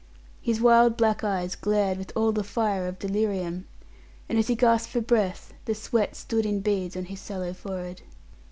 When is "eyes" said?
1.23-1.53